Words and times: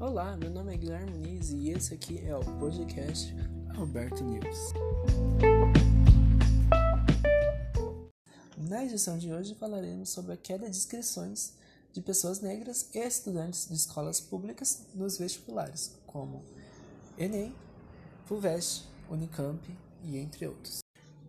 Olá, 0.00 0.34
meu 0.34 0.48
nome 0.48 0.72
é 0.72 0.78
Guilherme 0.78 1.10
Muniz 1.10 1.50
e 1.50 1.68
esse 1.68 1.92
aqui 1.92 2.24
é 2.24 2.34
o 2.34 2.40
podcast 2.58 3.36
Alberto 3.76 4.24
News. 4.24 4.72
Na 8.56 8.82
edição 8.82 9.18
de 9.18 9.30
hoje 9.30 9.54
falaremos 9.54 10.08
sobre 10.08 10.32
a 10.32 10.38
queda 10.38 10.70
de 10.70 10.74
inscrições 10.74 11.52
de 11.92 12.00
pessoas 12.00 12.40
negras 12.40 12.88
e 12.94 12.98
estudantes 12.98 13.68
de 13.68 13.74
escolas 13.74 14.22
públicas 14.22 14.86
nos 14.94 15.18
vestibulares, 15.18 15.94
como 16.06 16.42
Enem, 17.18 17.54
FUVEST, 18.24 18.88
Unicamp 19.10 19.62
e 20.02 20.16
entre 20.16 20.46
outros. 20.46 20.80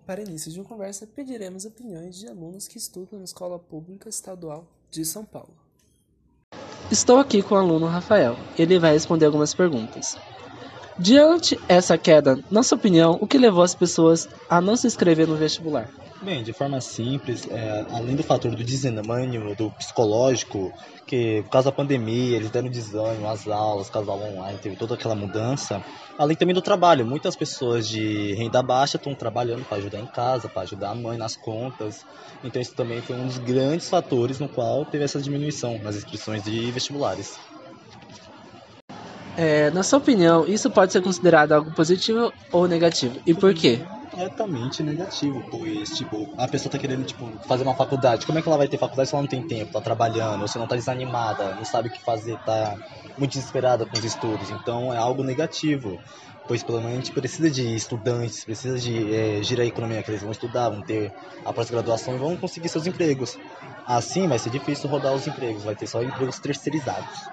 Para 0.06 0.22
início 0.22 0.50
de 0.50 0.62
uma 0.62 0.70
conversa, 0.70 1.06
pediremos 1.06 1.66
opiniões 1.66 2.16
de 2.16 2.26
alunos 2.30 2.70
que 2.70 2.78
estudam 2.78 3.20
na 3.20 3.26
Escola 3.26 3.60
Pública 3.60 4.08
Estadual 4.08 4.66
de 4.90 5.04
São 5.04 5.26
Paulo. 5.26 5.71
Estou 6.92 7.18
aqui 7.18 7.42
com 7.42 7.56
o 7.56 7.58
aluno 7.58 7.88
Rafael. 7.88 8.46
Ele 8.56 8.78
vai 8.78 8.92
responder 8.92 9.26
algumas 9.26 9.52
perguntas. 9.56 10.20
Diante 11.00 11.60
essa 11.68 11.98
queda, 11.98 12.38
na 12.52 12.64
sua 12.64 12.78
opinião, 12.78 13.18
o 13.20 13.28
que 13.28 13.38
levou 13.38 13.64
as 13.64 13.74
pessoas 13.74 14.28
a 14.50 14.62
não 14.62 14.76
se 14.76 14.88
inscrever 14.88 15.28
no 15.28 15.36
vestibular? 15.36 15.90
Bem, 16.22 16.44
de 16.44 16.54
forma 16.54 16.80
simples, 16.80 17.48
é, 17.50 17.86
além 17.90 18.16
do 18.16 18.22
fator 18.22 18.52
do 18.52 18.64
desânimo, 18.64 19.56
do 19.56 19.72
psicológico, 19.72 20.72
que 21.08 21.42
por 21.44 21.50
causa 21.50 21.72
da 21.72 21.76
pandemia 21.76 22.38
eles 22.38 22.52
deram 22.52 22.70
desânimo 22.70 23.28
às 23.28 23.48
aulas, 23.48 23.90
da 23.90 24.00
aula 24.00 24.28
online, 24.28 24.60
teve 24.60 24.76
toda 24.76 24.94
aquela 24.94 25.16
mudança. 25.16 25.84
Além 26.20 26.38
também 26.38 26.54
do 26.54 26.62
trabalho, 26.62 27.08
muitas 27.08 27.36
pessoas 27.36 27.88
de 27.88 28.36
renda 28.36 28.62
baixa 28.62 28.98
estão 28.98 29.16
trabalhando 29.16 29.66
para 29.66 29.78
ajudar 29.80 30.00
em 30.00 30.06
casa, 30.06 30.48
para 30.48 30.62
ajudar 30.62 30.92
a 30.92 30.96
mãe 30.96 31.18
nas 31.18 31.36
contas. 31.36 32.06
Então 32.44 32.62
isso 32.62 32.76
também 32.76 33.02
foi 33.02 33.16
um 33.16 33.26
dos 33.26 33.40
grandes 33.40 33.90
fatores 33.90 34.40
no 34.40 34.48
qual 34.48 34.86
teve 34.86 35.04
essa 35.04 35.20
diminuição 35.20 35.80
nas 35.80 35.96
inscrições 35.96 36.44
de 36.44 36.72
vestibulares. 36.72 37.40
É, 39.36 39.72
na 39.72 39.84
sua 39.84 40.00
opinião, 40.00 40.46
isso 40.48 40.72
pode 40.72 40.92
ser 40.92 41.02
considerado 41.02 41.54
algo 41.54 41.72
positivo 41.74 42.34
ou 42.52 42.68
negativo? 42.68 43.20
E 43.26 43.34
por 43.34 43.54
quê? 43.54 43.86
completamente 44.12 44.84
negativo, 44.84 45.46
pois, 45.50 45.90
tipo, 45.92 46.30
a 46.38 46.48
pessoa 46.48 46.72
tá 46.72 46.78
querendo, 46.78 47.06
tipo, 47.06 47.40
fazer 47.48 47.64
uma 47.64 47.76
faculdade. 47.76 48.26
Como 48.26 48.38
é 48.38 48.42
que 48.42 48.48
ela 48.48 48.58
vai 48.58 48.68
ter 48.68 48.78
faculdade 48.78 49.10
se 49.10 49.16
ela 49.16 49.22
não 49.24 49.28
tem 49.30 49.46
tempo, 49.46 49.72
tá 49.72 49.82
trabalhando, 49.82 50.42
ou 50.42 50.48
se 50.48 50.58
não 50.58 50.68
tá 50.68 50.76
desanimada, 50.76 51.56
não 51.56 51.64
sabe 51.66 51.88
o 51.88 51.92
que 51.92 52.02
fazer, 52.04 52.38
tá 52.44 52.76
muito 53.18 53.32
desesperada 53.32 53.86
com 53.86 53.98
os 53.98 54.04
estudos? 54.04 54.50
Então 54.50 54.94
é 54.94 54.98
algo 54.98 55.24
negativo, 55.24 56.02
pois 56.48 56.64
pelo 56.64 56.80
menos 56.80 56.94
a 56.94 56.96
gente 56.98 57.14
precisa 57.14 57.50
de 57.50 57.74
estudantes, 57.76 58.44
precisa 58.44 58.78
de 58.78 59.14
é, 59.14 59.44
girar 59.44 59.64
a 59.66 59.68
economia, 59.70 60.04
que 60.04 60.12
eles 60.12 60.22
vão 60.22 60.32
estudar, 60.32 60.70
vão 60.70 60.84
ter 60.84 61.14
a 61.46 61.54
pós-graduação 61.54 62.16
e 62.16 62.20
vão 62.20 62.38
conseguir 62.38 62.70
seus 62.70 62.86
empregos. 62.86 63.38
Assim 63.86 64.28
vai 64.28 64.40
ser 64.40 64.50
difícil 64.50 64.90
rodar 64.90 65.14
os 65.14 65.26
empregos, 65.28 65.64
vai 65.64 65.76
ter 65.76 65.88
só 65.88 66.02
empregos 66.04 66.40
terceirizados. 66.40 67.32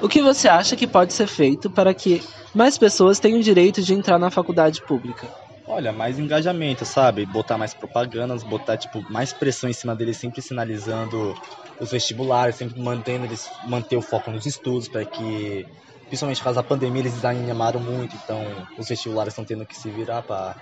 O 0.00 0.08
que 0.08 0.22
você 0.22 0.48
acha 0.48 0.76
que 0.76 0.86
pode 0.86 1.12
ser 1.12 1.26
feito 1.26 1.68
para 1.70 1.92
que 1.92 2.20
mais 2.54 2.78
pessoas 2.78 3.18
tenham 3.18 3.40
o 3.40 3.42
direito 3.42 3.82
de 3.82 3.94
entrar 3.94 4.18
na 4.18 4.30
faculdade 4.30 4.80
pública? 4.86 5.28
Olha, 5.66 5.92
mais 5.92 6.18
engajamento, 6.18 6.84
sabe? 6.84 7.26
Botar 7.26 7.58
mais 7.58 7.74
propagandas, 7.74 8.42
botar 8.42 8.78
tipo 8.78 9.04
mais 9.10 9.32
pressão 9.32 9.68
em 9.68 9.72
cima 9.72 9.94
deles, 9.94 10.16
sempre 10.16 10.40
sinalizando 10.40 11.34
os 11.80 11.90
vestibulares, 11.90 12.56
sempre 12.56 12.80
mantendo 12.80 13.24
eles 13.26 13.40
manter 13.66 13.96
o 13.96 14.02
foco 14.02 14.30
nos 14.30 14.46
estudos 14.46 14.88
para 14.88 15.04
que 15.04 15.66
principalmente 16.06 16.38
por 16.38 16.44
causa 16.44 16.62
da 16.62 16.68
pandemia 16.68 17.02
eles 17.02 17.14
desanimaram 17.14 17.80
muito, 17.80 18.16
então 18.16 18.42
os 18.78 18.88
vestibulares 18.88 19.32
estão 19.32 19.44
tendo 19.44 19.66
que 19.66 19.76
se 19.76 19.90
virar 19.90 20.22
para 20.22 20.56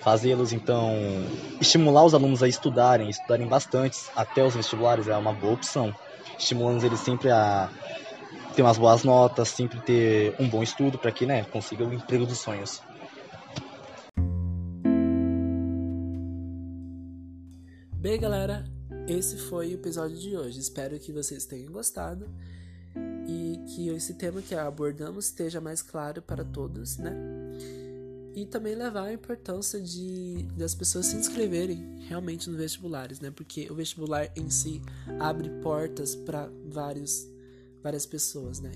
fazê-los, 0.00 0.52
então 0.52 0.92
estimular 1.60 2.04
os 2.04 2.14
alunos 2.14 2.42
a 2.42 2.48
estudarem, 2.48 3.10
estudarem 3.10 3.48
bastante 3.48 3.96
até 4.14 4.44
os 4.44 4.54
vestibulares 4.54 5.08
é 5.08 5.16
uma 5.16 5.32
boa 5.32 5.54
opção, 5.54 5.92
estimulando 6.38 6.84
eles 6.84 7.00
sempre 7.00 7.30
a 7.30 7.68
ter 8.54 8.62
umas 8.62 8.78
boas 8.78 9.02
notas, 9.02 9.48
sempre 9.48 9.80
ter 9.80 10.34
um 10.38 10.48
bom 10.48 10.62
estudo 10.62 10.96
para 10.98 11.10
que, 11.10 11.26
né, 11.26 11.44
consiga 11.44 11.84
o 11.84 11.92
emprego 11.92 12.24
dos 12.24 12.38
sonhos. 12.38 12.80
Bem, 17.92 18.20
galera, 18.20 18.64
esse 19.08 19.36
foi 19.36 19.68
o 19.68 19.74
episódio 19.74 20.16
de 20.16 20.36
hoje. 20.36 20.60
Espero 20.60 20.98
que 20.98 21.10
vocês 21.10 21.46
tenham 21.46 21.72
gostado 21.72 22.28
e 23.26 23.60
que 23.68 23.88
esse 23.88 24.14
tema 24.14 24.40
que 24.40 24.54
abordamos 24.54 25.26
esteja 25.26 25.60
mais 25.60 25.82
claro 25.82 26.22
para 26.22 26.44
todos, 26.44 26.98
né? 26.98 27.12
E 28.36 28.44
também 28.44 28.74
levar 28.74 29.04
a 29.04 29.12
importância 29.12 29.80
de 29.80 30.42
das 30.56 30.74
pessoas 30.74 31.06
se 31.06 31.16
inscreverem 31.16 31.98
realmente 32.08 32.48
nos 32.50 32.58
vestibulares, 32.58 33.20
né? 33.20 33.32
Porque 33.34 33.68
o 33.70 33.74
vestibular 33.74 34.30
em 34.36 34.50
si 34.50 34.82
abre 35.18 35.48
portas 35.62 36.14
para 36.14 36.50
vários 36.66 37.33
várias 37.84 38.06
pessoas, 38.06 38.60
né? 38.60 38.72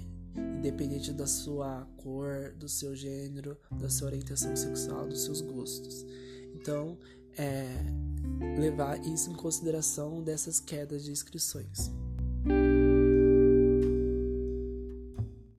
Independente 0.58 1.14
da 1.14 1.26
sua 1.26 1.88
cor, 1.96 2.52
do 2.58 2.68
seu 2.68 2.94
gênero, 2.94 3.56
da 3.80 3.88
sua 3.88 4.08
orientação 4.08 4.54
sexual, 4.54 5.08
dos 5.08 5.24
seus 5.24 5.40
gostos. 5.40 6.04
Então, 6.54 6.98
é, 7.38 7.66
levar 8.60 9.02
isso 9.06 9.30
em 9.30 9.34
consideração 9.34 10.22
dessas 10.22 10.60
quedas 10.60 11.02
de 11.02 11.10
inscrições. 11.10 11.90